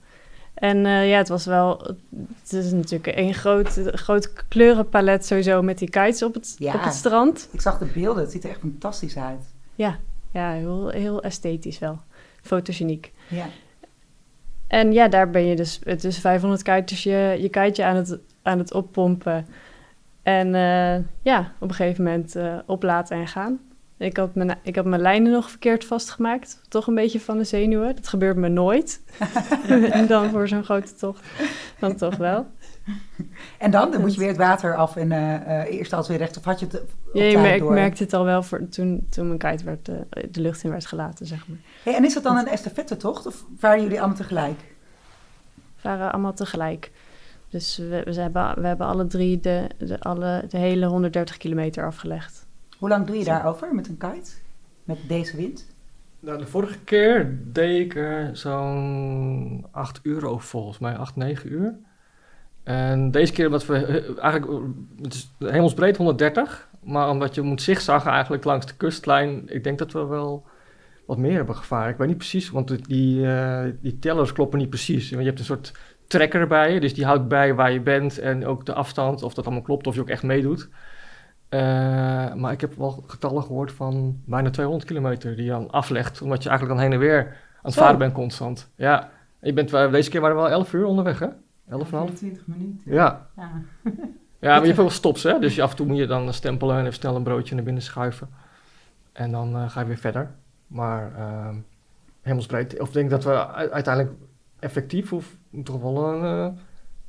En 0.54 0.78
ja, 0.86 1.16
het 1.16 1.28
was 1.28 1.44
wel, 1.44 1.96
het 2.42 2.52
is 2.52 2.72
natuurlijk 2.72 3.16
een 3.16 3.34
groot, 3.34 3.80
groot 3.84 4.32
kleurenpalet 4.48 5.26
sowieso 5.26 5.62
met 5.62 5.78
die 5.78 5.90
kites 5.90 6.22
op 6.22 6.34
het, 6.34 6.54
ja, 6.58 6.74
op 6.74 6.82
het 6.82 6.94
strand. 6.94 7.48
Ik 7.52 7.60
zag 7.60 7.78
de 7.78 7.84
beelden, 7.84 8.22
het 8.22 8.32
ziet 8.32 8.44
er 8.44 8.50
echt 8.50 8.60
fantastisch 8.60 9.16
uit. 9.16 9.54
Ja, 9.74 9.98
ja 10.30 10.52
heel, 10.52 10.88
heel 10.88 11.22
esthetisch 11.22 11.78
wel. 11.78 11.98
Fotogeniek. 12.42 13.12
Ja. 13.28 13.46
En 14.66 14.92
ja, 14.92 15.08
daar 15.08 15.30
ben 15.30 15.46
je 15.46 15.56
dus, 15.56 15.80
het 15.84 16.04
is 16.04 16.18
500 16.18 16.62
kuiters 16.62 17.02
je, 17.02 17.38
je 17.40 17.84
aan 17.84 17.96
het, 17.96 18.18
aan 18.42 18.58
het 18.58 18.72
oppompen. 18.72 19.46
En 20.22 20.46
uh, 20.46 20.96
ja, 21.22 21.52
op 21.58 21.68
een 21.68 21.74
gegeven 21.74 22.04
moment 22.04 22.36
uh, 22.36 22.58
oplaten 22.66 23.16
en 23.16 23.26
gaan. 23.26 23.60
Ik 23.98 24.16
had, 24.16 24.34
mijn, 24.34 24.58
ik 24.62 24.76
had 24.76 24.84
mijn 24.84 25.00
lijnen 25.00 25.32
nog 25.32 25.50
verkeerd 25.50 25.84
vastgemaakt. 25.84 26.60
Toch 26.68 26.86
een 26.86 26.94
beetje 26.94 27.20
van 27.20 27.38
de 27.38 27.44
zenuwen. 27.44 27.96
Dat 27.96 28.08
gebeurt 28.08 28.36
me 28.36 28.48
nooit. 28.48 29.00
en 29.68 30.06
dan 30.16 30.30
voor 30.30 30.48
zo'n 30.48 30.64
grote 30.64 30.94
tocht. 30.94 31.24
Dan 31.78 31.96
toch 31.96 32.16
wel. 32.16 32.46
En 33.58 33.70
dan, 33.70 33.90
dan 33.90 34.00
moet 34.00 34.12
je 34.14 34.18
weer 34.18 34.28
het 34.28 34.36
water 34.36 34.74
af 34.74 34.96
en 34.96 35.10
uh, 35.10 35.32
uh, 35.32 35.78
eerst 35.78 35.92
als 35.92 36.08
weer 36.08 36.18
recht. 36.18 36.36
Of 36.36 36.44
had 36.44 36.60
je 36.60 36.66
het 36.66 36.82
Ja, 37.12 37.24
je 37.24 37.38
merk, 37.38 37.62
ik 37.62 37.68
merkte 37.68 38.02
het 38.02 38.12
al 38.12 38.24
wel 38.24 38.42
voor, 38.42 38.68
toen, 38.68 39.06
toen 39.10 39.26
mijn 39.26 39.38
kite 39.38 39.64
werd, 39.64 39.88
uh, 39.88 39.96
de 40.30 40.40
lucht 40.40 40.64
in 40.64 40.70
werd 40.70 40.86
gelaten, 40.86 41.26
zeg 41.26 41.48
maar. 41.48 41.58
Hey, 41.82 41.94
en 41.94 42.04
is 42.04 42.14
dat 42.14 42.22
dan 42.22 42.36
een 42.36 42.48
estafette 42.48 42.96
tocht 42.96 43.26
of 43.26 43.44
varen 43.58 43.82
jullie 43.82 43.98
allemaal 43.98 44.16
tegelijk? 44.16 44.58
We 45.54 45.80
varen 45.80 46.12
allemaal 46.12 46.34
tegelijk. 46.34 46.90
Dus 47.48 47.76
we, 47.76 48.02
we, 48.04 48.14
hebben, 48.20 48.60
we 48.60 48.66
hebben 48.66 48.86
alle 48.86 49.06
drie 49.06 49.40
de, 49.40 49.66
de, 49.78 50.00
alle, 50.00 50.44
de 50.48 50.58
hele 50.58 50.86
130 50.86 51.36
kilometer 51.36 51.86
afgelegd. 51.86 52.45
Hoe 52.78 52.88
lang 52.88 53.06
doe 53.06 53.16
je 53.16 53.24
daarover 53.24 53.74
met 53.74 53.88
een 53.88 53.96
kite? 53.96 54.30
Met 54.84 54.98
deze 55.08 55.36
wind? 55.36 55.74
Nou, 56.20 56.38
de 56.38 56.46
vorige 56.46 56.78
keer 56.78 57.38
deed 57.42 57.80
ik 57.80 57.96
er 57.96 58.36
zo'n 58.36 59.66
8 59.70 60.00
uur 60.02 60.26
over 60.26 60.46
volgens 60.46 60.78
mij, 60.78 60.96
8, 60.96 61.16
9 61.16 61.52
uur. 61.52 61.74
En 62.62 63.10
deze 63.10 63.32
keer 63.32 63.46
omdat 63.46 63.66
we 63.66 63.86
eh, 63.86 64.22
eigenlijk, 64.22 64.62
het 65.02 65.14
is 65.14 65.30
hemelsbreed 65.38 65.96
130, 65.96 66.68
maar 66.82 67.10
omdat 67.10 67.34
je 67.34 67.42
moet 67.42 67.62
zigzaggen 67.62 68.10
eigenlijk 68.10 68.44
langs 68.44 68.66
de 68.66 68.76
kustlijn, 68.76 69.42
ik 69.48 69.64
denk 69.64 69.78
dat 69.78 69.92
we 69.92 70.04
wel 70.04 70.46
wat 71.06 71.18
meer 71.18 71.36
hebben 71.36 71.56
gevaren. 71.56 71.90
Ik 71.92 71.96
weet 71.98 72.08
niet 72.08 72.16
precies, 72.16 72.50
want 72.50 72.88
die, 72.88 73.20
uh, 73.20 73.64
die 73.80 73.98
tellers 73.98 74.32
kloppen 74.32 74.58
niet 74.58 74.68
precies. 74.68 75.08
Je 75.08 75.16
hebt 75.16 75.38
een 75.38 75.44
soort 75.44 75.72
trekker 76.06 76.46
bij 76.46 76.72
je, 76.72 76.80
dus 76.80 76.94
die 76.94 77.04
houdt 77.04 77.28
bij 77.28 77.54
waar 77.54 77.72
je 77.72 77.80
bent 77.80 78.18
en 78.18 78.46
ook 78.46 78.66
de 78.66 78.72
afstand, 78.74 79.22
of 79.22 79.34
dat 79.34 79.44
allemaal 79.44 79.62
klopt, 79.62 79.86
of 79.86 79.94
je 79.94 80.00
ook 80.00 80.08
echt 80.08 80.22
meedoet. 80.22 80.68
Uh, 81.50 81.60
maar 82.34 82.52
ik 82.52 82.60
heb 82.60 82.74
wel 82.74 83.04
getallen 83.06 83.42
gehoord 83.42 83.72
van 83.72 84.20
bijna 84.24 84.50
200 84.50 84.88
kilometer 84.88 85.36
die 85.36 85.44
je 85.44 85.50
dan 85.50 85.70
aflegt, 85.70 86.22
omdat 86.22 86.42
je 86.42 86.48
eigenlijk 86.48 86.78
dan 86.78 86.88
heen 86.88 87.00
en 87.00 87.06
weer 87.06 87.26
aan 87.26 87.62
het 87.62 87.72
Zo. 87.72 87.80
varen 87.80 87.98
bent 87.98 88.12
constant. 88.12 88.70
Ja, 88.74 89.10
je 89.40 89.52
bent, 89.52 89.70
deze 89.70 90.10
keer 90.10 90.20
waren 90.20 90.36
we 90.36 90.42
wel 90.42 90.50
11 90.50 90.72
uur 90.72 90.84
onderweg, 90.84 91.18
hè? 91.18 91.28
11 91.68 91.90
ja, 91.90 92.04
20 92.04 92.46
minuten. 92.46 92.92
Ja. 92.92 93.26
Ja. 93.36 93.50
ja, 94.38 94.50
maar 94.52 94.60
je 94.60 94.66
hebt 94.66 94.76
wel 94.76 94.90
stops, 94.90 95.22
hè? 95.22 95.38
Dus 95.38 95.60
af 95.60 95.70
en 95.70 95.76
toe 95.76 95.86
moet 95.86 95.96
je 95.96 96.06
dan 96.06 96.32
stempelen 96.32 96.76
en 96.76 96.82
even 96.82 96.94
snel 96.94 97.16
een 97.16 97.22
broodje 97.22 97.54
naar 97.54 97.64
binnen 97.64 97.82
schuiven. 97.82 98.28
En 99.12 99.30
dan 99.30 99.56
uh, 99.56 99.70
ga 99.70 99.80
je 99.80 99.86
weer 99.86 99.96
verder. 99.96 100.30
Maar 100.66 101.12
uh, 101.18 101.48
hemelsbreed. 102.20 102.80
Of 102.80 102.90
denk 102.90 103.10
dat 103.10 103.24
we 103.24 103.46
uiteindelijk 103.48 104.14
effectief 104.58 105.12
of 105.12 105.36
toch 105.64 105.80
wel 105.80 106.14
een 106.14 106.38
uh, 106.38 106.58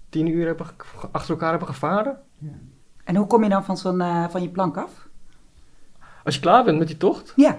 tien 0.09 0.27
uur 0.27 0.45
hebben 0.45 0.65
achter 1.11 1.31
elkaar 1.31 1.49
hebben 1.49 1.67
gevaren. 1.67 2.17
Ja. 2.37 2.49
En 3.07 3.15
hoe 3.15 3.27
kom 3.27 3.43
je 3.43 3.49
dan 3.49 3.63
van, 3.63 3.77
zo'n, 3.77 3.99
uh, 3.99 4.25
van 4.29 4.41
je 4.41 4.49
plank 4.49 4.77
af? 4.77 5.07
Als 6.23 6.35
je 6.35 6.41
klaar 6.41 6.63
bent 6.63 6.77
met 6.77 6.87
die 6.87 6.97
tocht? 6.97 7.33
Ja. 7.35 7.55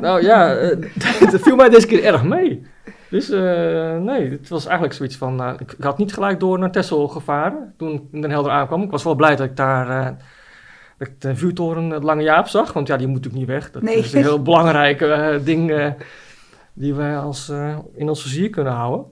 Nou 0.00 0.22
ja, 0.22 0.60
uh, 0.60 0.90
dat 1.30 1.40
viel 1.40 1.56
mij 1.56 1.68
deze 1.68 1.86
keer 1.86 2.04
erg 2.04 2.24
mee. 2.24 2.66
Dus 3.10 3.30
uh, 3.30 3.96
nee, 3.96 4.30
het 4.30 4.48
was 4.48 4.64
eigenlijk 4.64 4.94
zoiets 4.94 5.16
van... 5.16 5.42
Uh, 5.42 5.52
ik, 5.58 5.74
had 5.80 5.98
niet 5.98 6.12
gelijk 6.12 6.40
door 6.40 6.58
naar 6.58 6.70
Texel 6.70 7.08
gevaren 7.08 7.74
toen 7.76 7.92
ik 7.92 8.22
Den 8.22 8.30
Helder 8.30 8.52
aankwam. 8.52 8.82
Ik 8.82 8.90
was 8.90 9.04
wel 9.04 9.14
blij 9.14 9.36
dat 9.36 9.46
ik 9.46 9.56
daar 9.56 10.16
dat 10.98 11.08
ik 11.08 11.20
de 11.20 11.36
vuurtoren 11.36 11.90
het 11.90 12.02
Lange 12.02 12.22
Jaap 12.22 12.48
zag. 12.48 12.72
Want 12.72 12.86
ja, 12.86 12.96
die 12.96 13.06
moet 13.06 13.16
natuurlijk 13.16 13.42
niet 13.42 13.54
weg. 13.54 13.70
Dat 13.70 13.82
nee. 13.82 13.96
is 13.96 14.12
een 14.12 14.22
heel 14.22 14.42
belangrijk 14.42 14.98
ding 15.44 15.94
die 16.72 16.94
wij 16.94 17.18
als, 17.18 17.52
in 17.94 18.08
ons 18.08 18.22
vizier 18.22 18.50
kunnen 18.50 18.72
houden. 18.72 19.06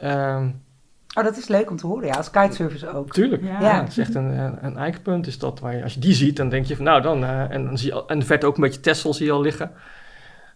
Ehm, 0.00 0.48
Oh, 1.14 1.24
dat 1.24 1.36
is 1.36 1.48
leuk 1.48 1.70
om 1.70 1.76
te 1.76 1.86
horen, 1.86 2.06
ja, 2.06 2.14
als 2.14 2.30
kitesurfers 2.30 2.86
ook. 2.86 3.12
Tuurlijk, 3.12 3.42
ja. 3.42 3.60
ja. 3.60 3.80
het 3.80 3.90
is 3.90 3.98
echt 3.98 4.14
een, 4.14 4.64
een 4.64 4.76
eikpunt 4.76 5.26
is 5.26 5.38
dat, 5.38 5.60
waar 5.60 5.76
je, 5.76 5.82
als 5.82 5.94
je 5.94 6.00
die 6.00 6.14
ziet, 6.14 6.36
dan 6.36 6.48
denk 6.48 6.66
je 6.66 6.76
van 6.76 6.84
nou 6.84 7.02
dan, 7.02 7.22
uh, 7.22 7.50
en 7.50 7.64
dan 7.64 7.78
zie 7.78 7.94
je 7.94 8.04
en 8.06 8.22
vet 8.22 8.44
ook 8.44 8.56
een 8.56 8.62
beetje 8.62 8.80
Tessel 8.80 9.14
zie 9.14 9.26
je 9.26 9.32
al 9.32 9.40
liggen, 9.40 9.72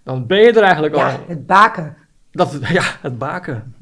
dan 0.02 0.26
ben 0.26 0.38
je 0.38 0.52
er 0.52 0.62
eigenlijk 0.62 0.94
ja, 0.94 1.12
al. 1.12 1.18
het 1.26 1.46
baken. 1.46 1.96
Dat, 2.30 2.58
ja, 2.78 2.82
het 3.00 3.18
baken. 3.18 3.74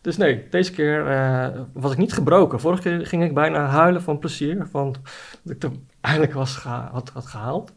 Dus 0.00 0.16
nee, 0.16 0.46
deze 0.50 0.72
keer 0.72 1.10
uh, 1.10 1.48
was 1.72 1.92
ik 1.92 1.98
niet 1.98 2.12
gebroken. 2.12 2.60
Vorige 2.60 2.82
keer 2.82 3.06
ging 3.06 3.24
ik 3.24 3.34
bijna 3.34 3.66
huilen 3.66 4.02
van 4.02 4.18
plezier, 4.18 4.66
van 4.70 4.94
dat 5.42 5.56
ik 5.56 5.62
er 5.62 5.70
eindelijk 6.00 6.32
was 6.32 6.56
geha 6.56 6.88
had, 6.92 7.10
had 7.14 7.26
gehaald. 7.26 7.72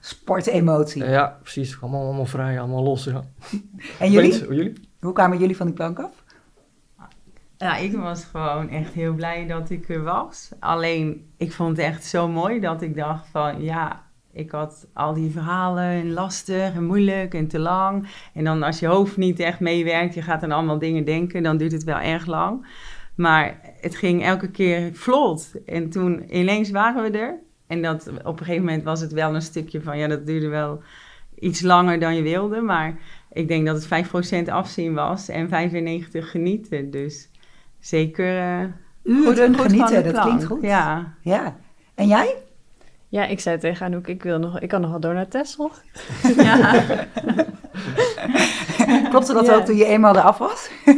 Sportemotie. 0.00 1.02
Uh, 1.02 1.10
ja, 1.10 1.38
precies. 1.42 1.80
Allemaal, 1.80 2.04
allemaal 2.04 2.26
vrij, 2.26 2.58
allemaal 2.58 2.82
los. 2.82 3.04
Ja. 3.04 3.22
En 3.98 4.10
jullie? 4.10 4.30
Weet, 4.30 4.48
jullie? 4.48 4.72
Hoe 5.00 5.12
kwamen 5.12 5.38
jullie 5.38 5.56
van 5.56 5.66
die 5.66 5.74
plank 5.74 5.98
af? 5.98 6.24
Ja, 7.58 7.76
ik 7.76 7.96
was 7.96 8.24
gewoon 8.24 8.68
echt 8.68 8.92
heel 8.92 9.14
blij 9.14 9.46
dat 9.46 9.70
ik 9.70 9.88
er 9.88 10.02
was. 10.02 10.50
Alleen, 10.60 11.30
ik 11.36 11.52
vond 11.52 11.76
het 11.76 11.86
echt 11.86 12.04
zo 12.04 12.28
mooi 12.28 12.60
dat 12.60 12.82
ik 12.82 12.96
dacht 12.96 13.28
van, 13.28 13.62
ja, 13.62 14.06
ik 14.32 14.50
had 14.50 14.86
al 14.92 15.14
die 15.14 15.30
verhalen 15.30 15.84
en 15.84 16.12
lastig 16.12 16.74
en 16.74 16.84
moeilijk 16.84 17.34
en 17.34 17.48
te 17.48 17.58
lang. 17.58 18.08
En 18.34 18.44
dan 18.44 18.62
als 18.62 18.78
je 18.78 18.86
hoofd 18.86 19.16
niet 19.16 19.40
echt 19.40 19.60
meewerkt, 19.60 20.14
je 20.14 20.22
gaat 20.22 20.42
aan 20.42 20.52
allemaal 20.52 20.78
dingen 20.78 21.04
denken, 21.04 21.42
dan 21.42 21.56
duurt 21.56 21.72
het 21.72 21.84
wel 21.84 21.98
erg 21.98 22.26
lang. 22.26 22.66
Maar 23.14 23.60
het 23.80 23.96
ging 23.96 24.24
elke 24.24 24.50
keer 24.50 24.90
vlot. 24.92 25.52
En 25.66 25.90
toen 25.90 26.36
ineens 26.36 26.70
waren 26.70 27.02
we 27.02 27.18
er. 27.18 27.38
En 27.66 27.82
dat, 27.82 28.08
op 28.24 28.38
een 28.38 28.46
gegeven 28.46 28.64
moment 28.64 28.84
was 28.84 29.00
het 29.00 29.12
wel 29.12 29.34
een 29.34 29.42
stukje 29.42 29.82
van, 29.82 29.98
ja, 29.98 30.06
dat 30.06 30.26
duurde 30.26 30.48
wel 30.48 30.82
iets 31.38 31.60
langer 31.60 32.00
dan 32.00 32.14
je 32.14 32.22
wilde. 32.22 32.60
Maar 32.60 32.98
ik 33.32 33.48
denk 33.48 33.66
dat 33.66 33.84
het 33.84 34.06
5% 34.46 34.48
afzien 34.48 34.94
was 34.94 35.28
en 35.28 35.48
95% 35.48 35.50
genieten. 36.10 36.90
Dus 36.90 37.30
zeker 37.80 38.60
uh, 38.62 38.68
uren 39.02 39.54
goed, 39.54 39.66
genieten. 39.66 40.12
Dat 40.12 40.20
klinkt 40.20 40.44
goed. 40.44 40.62
Ja. 40.62 41.14
ja. 41.20 41.56
En 41.94 42.06
jij? 42.06 42.34
Ja, 43.08 43.24
ik 43.24 43.40
zei 43.40 43.58
tegen 43.58 43.86
Anouk, 43.86 44.06
ik, 44.06 44.22
wil 44.22 44.38
nog, 44.38 44.60
ik 44.60 44.68
kan 44.68 44.80
nog 44.80 44.90
wel 44.90 45.00
door 45.00 45.14
naar 45.14 45.28
Texel. 45.28 45.70
ja. 46.36 46.84
Klopte 49.10 49.32
dat 49.32 49.46
Ja. 49.46 49.54
ook 49.54 49.64
toen 49.64 49.76
je 49.76 49.84
eenmaal 49.84 50.16
eraf 50.16 50.38
was? 50.38 50.70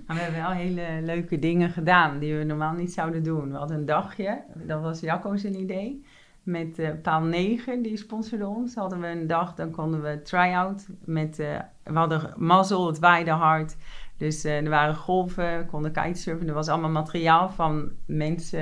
Maar 0.07 0.15
we 0.15 0.21
hebben 0.21 0.41
wel 0.41 0.51
hele 0.51 1.01
leuke 1.01 1.39
dingen 1.39 1.69
gedaan 1.69 2.19
die 2.19 2.35
we 2.35 2.43
normaal 2.43 2.73
niet 2.73 2.93
zouden 2.93 3.23
doen. 3.23 3.51
We 3.51 3.57
hadden 3.57 3.77
een 3.77 3.85
dagje, 3.85 4.43
dat 4.53 4.81
was 4.81 4.99
Jacco 4.99 5.35
zijn 5.35 5.59
idee. 5.59 6.05
Met 6.43 6.79
eh, 6.79 6.89
paal 7.01 7.21
9, 7.21 7.81
die 7.81 7.97
sponsorde 7.97 8.47
ons. 8.47 8.75
Hadden 8.75 8.99
we 8.99 9.07
een 9.07 9.27
dag, 9.27 9.55
dan 9.55 9.71
konden 9.71 10.01
we 10.01 10.21
try-out. 10.21 10.87
Met, 11.05 11.39
eh, 11.39 11.59
we 11.83 11.93
hadden 11.93 12.33
mazzel, 12.37 12.87
het 12.87 12.99
waaide 12.99 13.31
hard. 13.31 13.75
Dus 14.17 14.43
eh, 14.43 14.63
er 14.63 14.69
waren 14.69 14.95
golven, 14.95 15.57
we 15.57 15.65
konden 15.65 15.91
kitesurfen. 15.91 16.47
Er 16.47 16.53
was 16.53 16.67
allemaal 16.67 16.89
materiaal 16.89 17.49
van 17.49 17.91
mensen, 18.05 18.61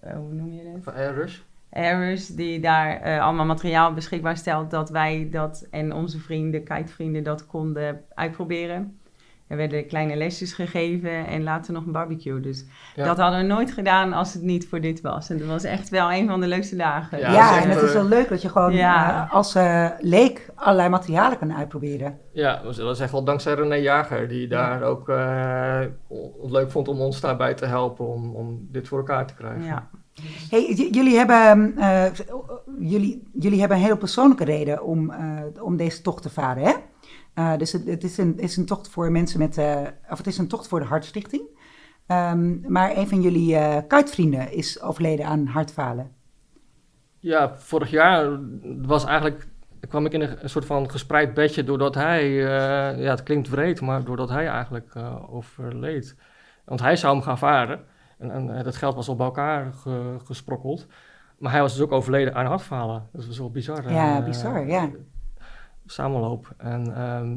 hoe 0.00 0.32
noem 0.32 0.52
je 0.52 0.72
dat? 0.72 0.82
Van 0.82 0.94
Airrush. 0.94 1.38
Airus 1.72 2.26
die 2.26 2.60
daar 2.60 3.00
eh, 3.00 3.22
allemaal 3.22 3.46
materiaal 3.46 3.92
beschikbaar 3.94 4.36
stelt 4.36 4.70
dat 4.70 4.90
wij 4.90 5.28
dat 5.30 5.66
en 5.70 5.92
onze 5.92 6.18
vrienden, 6.18 6.64
kitevrienden, 6.64 7.22
dat 7.22 7.46
konden 7.46 8.00
uitproberen. 8.14 8.94
Er 9.46 9.56
werden 9.56 9.86
kleine 9.86 10.16
lesjes 10.16 10.52
gegeven 10.52 11.26
en 11.26 11.42
later 11.42 11.72
nog 11.72 11.86
een 11.86 11.92
barbecue. 11.92 12.40
Dus 12.40 12.64
Ja. 12.94 13.04
dat 13.04 13.18
hadden 13.18 13.40
we 13.40 13.46
nooit 13.46 13.72
gedaan 13.72 14.12
als 14.12 14.32
het 14.34 14.42
niet 14.42 14.68
voor 14.68 14.80
dit 14.80 15.00
was. 15.00 15.30
En 15.30 15.38
dat 15.38 15.46
was 15.46 15.64
echt 15.64 15.88
wel 15.88 16.12
een 16.12 16.28
van 16.28 16.40
de 16.40 16.46
leukste 16.46 16.76
dagen. 16.76 17.18
Ja, 17.18 17.62
en 17.62 17.68
het 17.68 17.82
is 17.82 17.88
eh, 17.88 17.94
wel 17.94 18.04
leuk 18.08 18.28
dat 18.28 18.42
je 18.42 18.48
gewoon 18.48 18.72
Ja. 18.72 19.24
eh, 19.26 19.32
als 19.34 19.54
eh, 19.54 19.88
leek 20.00 20.48
allerlei 20.54 20.88
materialen 20.88 21.38
kan 21.38 21.54
uitproberen. 21.54 22.18
Ja, 22.32 22.54
dat 22.56 22.64
was- 22.64 22.76
dat 22.76 22.94
is 22.94 23.00
echt 23.00 23.12
wel 23.12 23.24
dankzij 23.24 23.54
René 23.54 23.74
Jager, 23.74 24.28
die 24.28 24.48
daar 24.48 24.82
ook 24.82 25.08
eh, 25.08 25.80
leuk 26.42 26.70
vond 26.70 26.88
om 26.88 27.00
ons 27.00 27.20
daarbij 27.20 27.54
te 27.54 27.66
helpen 27.66 28.06
om, 28.06 28.34
om 28.34 28.68
dit 28.70 28.88
voor 28.88 28.98
elkaar 28.98 29.26
te 29.26 29.34
krijgen. 29.34 29.64
Ja. 29.64 29.88
Hey, 30.50 30.72
jullie, 30.72 31.16
hebben, 31.16 31.76
eh, 31.78 32.12
jullie, 32.78 33.28
jullie 33.32 33.58
hebben 33.60 33.76
een 33.76 33.84
heel 33.84 33.96
persoonlijke 33.96 34.44
reden 34.44 34.84
om, 34.84 35.10
eh, 35.10 35.42
om 35.62 35.76
deze 35.76 36.02
tocht 36.02 36.22
te 36.22 36.30
varen, 36.30 36.62
hè? 36.62 36.74
Eh, 37.34 37.58
dus 37.58 37.72
het, 37.72 38.04
is 38.04 38.18
een, 38.18 38.38
is 38.38 38.56
een 38.56 38.66
tocht 38.66 38.88
voor 38.88 39.10
mensen 39.10 39.38
met, 39.38 39.58
of 40.10 40.18
het 40.18 40.26
is 40.26 40.38
een 40.38 40.48
tocht 40.48 40.68
voor 40.68 40.80
de 40.80 40.86
Hartstichting. 40.86 41.42
Ehm, 42.06 42.72
maar 42.72 42.96
een 42.96 43.08
van 43.08 43.20
jullie 43.20 43.86
kitevrienden 43.86 44.52
is 44.52 44.80
overleden 44.82 45.26
aan 45.26 45.46
hartfalen. 45.46 46.10
Ja, 47.18 47.56
vorig 47.58 47.90
jaar 47.90 48.38
was 48.82 49.04
eigenlijk, 49.04 49.46
kwam 49.88 50.06
ik 50.06 50.12
in 50.12 50.20
een, 50.20 50.50
soort 50.50 50.64
van 50.64 50.90
gespreid 50.90 51.34
bedje 51.34 51.64
doordat 51.64 51.94
hij, 51.94 52.30
ja 52.96 53.10
het 53.10 53.22
klinkt 53.22 53.48
wreed, 53.48 53.80
maar 53.80 54.04
doordat 54.04 54.28
hij 54.28 54.48
eigenlijk 54.48 54.92
overleed. 55.30 56.16
Want 56.64 56.80
hij 56.80 56.96
zou 56.96 57.14
hem 57.14 57.22
gaan 57.22 57.38
varen 57.38 57.84
en, 58.20 58.30
en 58.30 58.56
eh, 58.56 58.64
dat 58.64 58.76
geld 58.76 58.94
was 58.94 59.08
al 59.08 59.16
bij 59.16 59.26
elkaar 59.26 59.72
ge- 59.72 60.16
gesprokkeld. 60.24 60.86
Maar 61.38 61.52
hij 61.52 61.60
was 61.60 61.72
dus 61.72 61.82
ook 61.82 61.92
overleden 61.92 62.34
aan 62.34 62.46
hartfalen. 62.46 63.08
Dat 63.12 63.26
was 63.26 63.38
wel 63.38 63.50
bizar. 63.50 63.92
Ja, 63.92 64.18
eh, 64.18 64.24
bizar, 64.24 64.66
ja. 64.66 64.88
Samenloop. 65.86 66.54
En 66.56 66.96
ehm, 66.96 67.36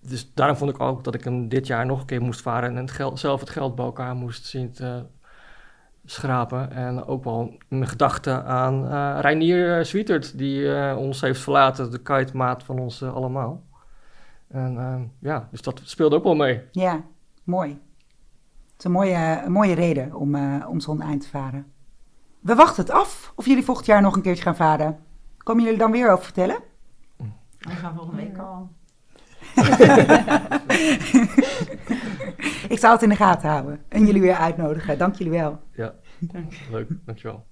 dus 0.00 0.34
daarom 0.34 0.56
vond 0.56 0.70
ik 0.70 0.80
ook 0.80 1.04
dat 1.04 1.14
ik 1.14 1.24
hem 1.24 1.48
dit 1.48 1.66
jaar 1.66 1.86
nog 1.86 2.00
een 2.00 2.06
keer 2.06 2.22
moest 2.22 2.40
varen 2.40 2.68
en 2.70 2.76
het 2.76 2.90
geld, 2.90 3.18
zelf 3.18 3.40
het 3.40 3.50
geld 3.50 3.74
bij 3.74 3.84
elkaar 3.84 4.14
moest 4.14 4.44
zien 4.46 4.72
te 4.72 5.04
schrapen. 6.04 6.70
En 6.70 7.04
ook 7.04 7.24
wel 7.24 7.56
mijn 7.68 7.86
gedachten 7.88 8.44
aan 8.44 8.84
uh, 8.84 9.18
Reinier 9.20 9.84
Swietert, 9.84 10.38
die 10.38 10.60
uh, 10.60 10.94
ons 10.98 11.20
heeft 11.20 11.40
verlaten, 11.40 11.90
de 11.90 11.98
kitemaat 12.02 12.62
van 12.62 12.78
ons 12.78 13.02
uh, 13.02 13.14
allemaal. 13.14 13.62
En 14.48 14.74
uh, 14.74 15.00
ja, 15.18 15.48
dus 15.50 15.62
dat 15.62 15.80
speelde 15.84 16.16
ook 16.16 16.24
wel 16.24 16.34
mee. 16.34 16.62
Ja, 16.70 17.00
mooi. 17.44 17.80
Het 18.82 18.90
is 18.90 18.96
een 18.96 19.06
mooie, 19.06 19.42
een 19.44 19.52
mooie 19.52 19.74
reden 19.74 20.14
om, 20.14 20.34
uh, 20.34 20.66
om 20.68 20.80
zo'n 20.80 21.00
eind 21.00 21.22
te 21.22 21.28
varen. 21.28 21.72
We 22.40 22.54
wachten 22.54 22.82
het 22.82 22.92
af 22.92 23.32
of 23.36 23.46
jullie 23.46 23.64
volgend 23.64 23.86
jaar 23.86 24.02
nog 24.02 24.16
een 24.16 24.22
keertje 24.22 24.42
gaan 24.42 24.56
varen. 24.56 24.98
Komen 25.38 25.64
jullie 25.64 25.78
dan 25.78 25.90
weer 25.90 26.10
over 26.10 26.24
vertellen? 26.24 26.56
We 27.58 27.70
gaan 27.70 27.94
volgende 27.94 28.22
week 28.22 28.38
al. 28.38 28.70
Ik 32.74 32.78
zou 32.78 32.92
het 32.92 33.02
in 33.02 33.08
de 33.08 33.16
gaten 33.16 33.48
houden 33.48 33.80
en 33.88 34.06
jullie 34.06 34.20
weer 34.20 34.34
uitnodigen. 34.34 34.98
Dank 34.98 35.14
jullie 35.14 35.32
wel. 35.32 35.60
Ja, 35.72 35.94
leuk. 36.70 36.88
Dankjewel. 37.04 37.46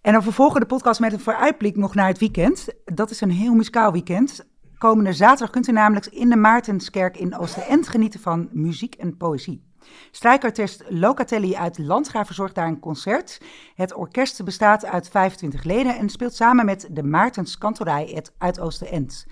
En 0.00 0.12
dan 0.12 0.22
vervolgen 0.22 0.60
de 0.60 0.66
podcast 0.66 1.00
met 1.00 1.12
een 1.12 1.20
vooruitblik 1.20 1.76
nog 1.76 1.94
naar 1.94 2.08
het 2.08 2.18
weekend. 2.18 2.68
Dat 2.84 3.10
is 3.10 3.20
een 3.20 3.30
heel 3.30 3.54
muzikaal 3.54 3.92
weekend. 3.92 4.46
Komende 4.78 5.12
zaterdag 5.12 5.50
kunt 5.50 5.68
u 5.68 5.72
namelijk 5.72 6.06
in 6.06 6.28
de 6.28 6.36
Maartenskerk 6.36 7.16
in 7.16 7.36
Oosterend 7.36 7.88
genieten 7.88 8.20
van 8.20 8.48
muziek 8.52 8.94
en 8.94 9.16
poëzie. 9.16 9.64
Strijkorkest 10.10 10.84
Locatelli 10.88 11.54
uit 11.54 11.78
Landgraaf 11.78 12.26
verzorgt 12.26 12.54
daar 12.54 12.66
een 12.66 12.80
concert. 12.80 13.40
Het 13.74 13.94
orkest 13.94 14.44
bestaat 14.44 14.84
uit 14.84 15.08
25 15.08 15.64
leden 15.64 15.96
en 15.96 16.08
speelt 16.08 16.34
samen 16.34 16.64
met 16.64 16.88
de 16.90 17.02
Maartens 17.02 17.58
Kantorij 17.58 18.24
uit 18.38 18.60
Oosterend. 18.60 19.26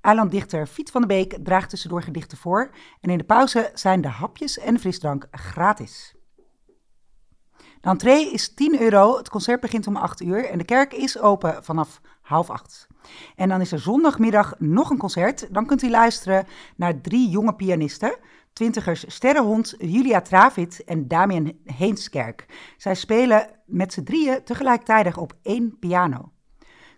Eilanddichter 0.00 0.66
Fiet 0.66 0.90
van 0.90 1.00
de 1.00 1.06
Beek 1.06 1.38
draagt 1.42 1.70
tussendoor 1.70 2.02
gedichten 2.02 2.38
voor. 2.38 2.70
En 3.00 3.10
in 3.10 3.18
de 3.18 3.24
pauze 3.24 3.70
zijn 3.74 4.00
de 4.00 4.08
hapjes 4.08 4.58
en 4.58 4.78
frisdrank 4.78 5.26
gratis. 5.30 6.14
De 7.80 7.88
entree 7.88 8.32
is 8.32 8.54
10 8.54 8.80
euro, 8.80 9.16
het 9.16 9.28
concert 9.28 9.60
begint 9.60 9.86
om 9.86 9.96
8 9.96 10.22
uur 10.22 10.44
en 10.44 10.58
de 10.58 10.64
kerk 10.64 10.92
is 10.92 11.18
open 11.18 11.64
vanaf 11.64 12.00
half 12.32 12.50
8. 12.50 12.86
En 13.36 13.48
dan 13.48 13.60
is 13.60 13.72
er 13.72 13.78
zondagmiddag 13.78 14.54
nog 14.58 14.90
een 14.90 14.98
concert. 14.98 15.54
Dan 15.54 15.66
kunt 15.66 15.82
u 15.82 15.90
luisteren 15.90 16.46
naar 16.76 17.00
drie 17.00 17.28
jonge 17.28 17.54
pianisten. 17.54 18.16
Twintigers 18.52 19.04
Sterrenhond, 19.06 19.74
Julia 19.78 20.20
Travit 20.20 20.84
en 20.84 21.08
Damien 21.08 21.60
Heenskerk. 21.64 22.46
Zij 22.76 22.94
spelen 22.94 23.46
met 23.66 23.92
z'n 23.92 24.02
drieën 24.02 24.44
tegelijkertijd 24.44 25.16
op 25.16 25.32
één 25.42 25.78
piano. 25.78 26.32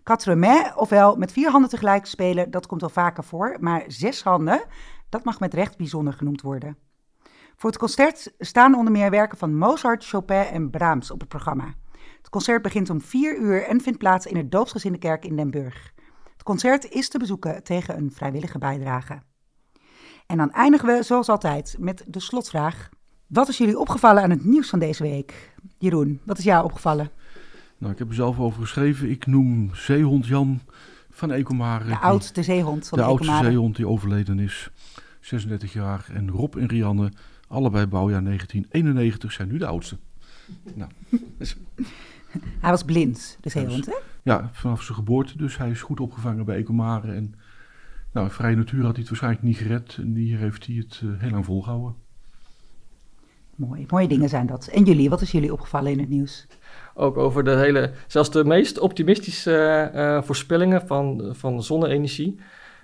Quatre 0.03 0.73
ofwel 0.75 1.15
met 1.15 1.31
vier 1.31 1.49
handen 1.49 1.69
tegelijk 1.69 2.05
spelen, 2.05 2.51
dat 2.51 2.67
komt 2.67 2.81
wel 2.81 2.89
vaker 2.89 3.23
voor. 3.23 3.57
Maar 3.59 3.83
zes 3.87 4.23
handen, 4.23 4.63
dat 5.09 5.23
mag 5.23 5.39
met 5.39 5.53
recht 5.53 5.77
bijzonder 5.77 6.13
genoemd 6.13 6.41
worden. 6.41 6.77
Voor 7.55 7.69
het 7.69 7.79
concert 7.79 8.33
staan 8.39 8.75
onder 8.75 8.91
meer 8.91 9.09
werken 9.09 9.37
van 9.37 9.57
Mozart, 9.57 10.05
Chopin 10.05 10.43
en 10.43 10.69
Brahms 10.69 11.11
op 11.11 11.19
het 11.19 11.29
programma. 11.29 11.73
Het 12.17 12.29
concert 12.29 12.61
begint 12.61 12.89
om 12.89 13.01
4 13.01 13.37
uur 13.37 13.63
en 13.63 13.81
vindt 13.81 13.99
plaats 13.99 14.25
in 14.25 14.35
het 14.35 14.99
kerk 14.99 15.25
in 15.25 15.35
Den 15.35 15.51
Burg. 15.51 15.93
Het 16.33 16.43
concert 16.43 16.89
is 16.89 17.09
te 17.09 17.19
bezoeken 17.19 17.63
tegen 17.63 17.97
een 17.97 18.11
vrijwillige 18.11 18.57
bijdrage. 18.57 19.21
En 20.25 20.37
dan 20.37 20.51
eindigen 20.51 20.87
we 20.87 21.03
zoals 21.03 21.29
altijd 21.29 21.75
met 21.79 22.03
de 22.07 22.19
slotvraag. 22.19 22.89
Wat 23.27 23.47
is 23.47 23.57
jullie 23.57 23.79
opgevallen 23.79 24.23
aan 24.23 24.29
het 24.29 24.45
nieuws 24.45 24.69
van 24.69 24.79
deze 24.79 25.03
week? 25.03 25.53
Jeroen, 25.77 26.19
wat 26.23 26.37
is 26.37 26.43
jou 26.43 26.63
opgevallen? 26.63 27.11
Nou, 27.77 27.93
ik 27.93 27.99
heb 27.99 28.09
er 28.09 28.15
zelf 28.15 28.39
over 28.39 28.61
geschreven. 28.61 29.09
Ik 29.09 29.25
noem 29.25 29.69
zeehond 29.73 30.25
Jan 30.25 30.61
van 31.09 31.31
Ecomare. 31.31 31.85
De 31.85 31.97
oudste 31.97 32.43
zeehond 32.43 32.87
van 32.87 32.97
de, 32.97 33.03
de 33.03 33.09
oudste 33.09 33.37
zeehond 33.43 33.75
die 33.75 33.87
overleden 33.87 34.39
is. 34.39 34.69
36 35.19 35.73
jaar. 35.73 36.09
En 36.13 36.29
Rob 36.29 36.55
en 36.55 36.67
Rianne, 36.67 37.11
allebei 37.47 37.85
bouwjaar 37.85 38.23
1991, 38.23 39.31
zijn 39.31 39.47
nu 39.47 39.57
de 39.57 39.65
oudste. 39.65 39.97
Nou, 40.73 40.91
dus- 41.37 41.57
Hij 42.59 42.71
was 42.71 42.83
blind, 42.83 43.37
de 43.41 43.49
zeehond, 43.49 43.85
hè? 43.85 43.95
Ja, 44.23 44.49
vanaf 44.53 44.81
zijn 44.81 44.97
geboorte. 44.97 45.37
Dus 45.37 45.57
hij 45.57 45.69
is 45.69 45.81
goed 45.81 45.99
opgevangen 45.99 46.45
bij 46.45 46.57
Ecomare. 46.57 47.11
En 47.11 47.35
nou, 48.11 48.29
vrije 48.31 48.55
natuur 48.55 48.83
had 48.83 48.91
hij 48.91 48.99
het 48.99 49.07
waarschijnlijk 49.07 49.43
niet 49.43 49.57
gered. 49.57 49.97
En 49.99 50.15
hier 50.15 50.37
heeft 50.37 50.65
hij 50.65 50.75
het 50.75 51.01
uh, 51.03 51.11
heel 51.17 51.29
lang 51.29 51.45
volgehouden. 51.45 51.95
Mooi, 53.55 53.85
mooie 53.89 54.07
dingen 54.07 54.29
zijn 54.29 54.45
dat. 54.45 54.67
En 54.67 54.83
jullie, 54.83 55.09
wat 55.09 55.21
is 55.21 55.31
jullie 55.31 55.53
opgevallen 55.53 55.91
in 55.91 55.99
het 55.99 56.09
nieuws? 56.09 56.47
Ook 56.93 57.17
over 57.17 57.43
de 57.43 57.55
hele, 57.55 57.91
zelfs 58.07 58.31
de 58.31 58.45
meest 58.45 58.79
optimistische 58.79 59.91
uh, 59.95 60.21
voorspellingen 60.21 60.87
van, 60.87 61.33
van 61.35 61.63
zonne-energie. 61.63 62.39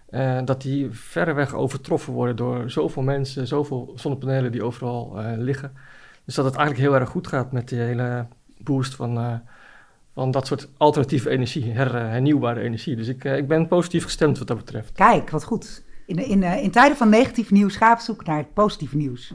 Uh, 0.09 0.39
dat 0.45 0.61
die 0.61 0.91
verreweg 0.91 1.53
overtroffen 1.53 2.13
worden 2.13 2.35
door 2.35 2.69
zoveel 2.69 3.03
mensen, 3.03 3.47
zoveel 3.47 3.93
zonnepanelen 3.95 4.51
die 4.51 4.63
overal 4.63 5.19
uh, 5.19 5.31
liggen. 5.37 5.73
Dus 6.25 6.35
dat 6.35 6.45
het 6.45 6.55
eigenlijk 6.55 6.87
heel 6.89 6.99
erg 6.99 7.09
goed 7.09 7.27
gaat 7.27 7.51
met 7.51 7.69
die 7.69 7.79
hele 7.79 8.27
boost 8.57 8.95
van, 8.95 9.41
van 10.13 10.31
dat 10.31 10.47
soort 10.47 10.69
alternatieve 10.77 11.29
energie, 11.29 11.71
her, 11.71 11.95
hernieuwbare 11.95 12.61
energie. 12.61 12.95
Dus 12.95 13.07
ik, 13.07 13.23
ik 13.23 13.47
ben 13.47 13.67
positief 13.67 14.03
gestemd 14.03 14.37
wat 14.37 14.47
dat 14.47 14.57
betreft. 14.57 14.91
Kijk, 14.91 15.29
wat 15.29 15.43
goed. 15.43 15.83
In, 16.05 16.27
in, 16.27 16.43
in 16.43 16.71
tijden 16.71 16.97
van 16.97 17.09
negatief 17.09 17.51
nieuws 17.51 17.75
ga 17.75 17.91
op 17.91 17.99
zoek 17.99 18.25
naar 18.25 18.37
het 18.37 18.53
positieve 18.53 18.97
nieuws. 18.97 19.33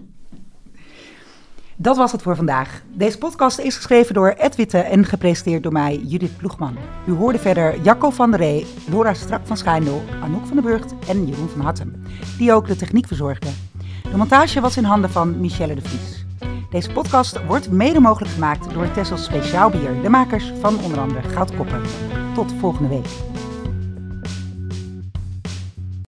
Dat 1.78 1.96
was 1.96 2.12
het 2.12 2.22
voor 2.22 2.36
vandaag. 2.36 2.82
Deze 2.92 3.18
podcast 3.18 3.58
is 3.58 3.76
geschreven 3.76 4.14
door 4.14 4.28
Ed 4.28 4.56
Witte 4.56 4.78
en 4.78 5.04
gepresenteerd 5.04 5.62
door 5.62 5.72
mij, 5.72 5.96
Judith 5.96 6.36
Ploegman. 6.36 6.76
U 7.06 7.12
hoorde 7.12 7.38
verder 7.38 7.80
Jacco 7.80 8.10
van 8.10 8.30
der 8.30 8.40
Ree, 8.40 8.66
Laura 8.90 9.14
Strak 9.14 9.46
van 9.46 9.56
Schijndel, 9.56 10.02
Anouk 10.22 10.46
van 10.46 10.56
der 10.56 10.64
Burgt 10.64 10.94
en 11.08 11.26
Jeroen 11.26 11.48
van 11.48 11.60
Hattem, 11.60 12.02
die 12.38 12.52
ook 12.52 12.66
de 12.66 12.76
techniek 12.76 13.06
verzorgden. 13.06 13.54
De 14.10 14.16
montage 14.16 14.60
was 14.60 14.76
in 14.76 14.84
handen 14.84 15.10
van 15.10 15.40
Michelle 15.40 15.74
de 15.74 15.80
Vries. 15.80 16.25
Deze 16.76 16.90
podcast 16.90 17.46
wordt 17.46 17.70
mede 17.70 18.00
mogelijk 18.00 18.32
gemaakt 18.32 18.72
door 18.72 18.92
Tessels 18.92 19.24
Speciaal 19.24 19.70
Bier, 19.70 20.02
de 20.02 20.08
makers 20.08 20.52
van 20.60 20.80
onder 20.80 20.98
andere 20.98 21.28
Goudkoppen. 21.28 21.82
Tot 22.34 22.52
volgende 22.60 22.88
week. 22.88 23.35